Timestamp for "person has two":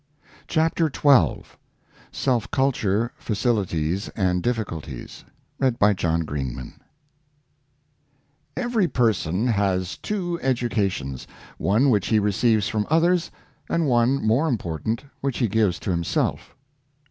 8.87-10.39